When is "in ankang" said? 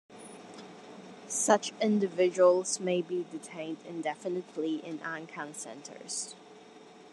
4.77-5.53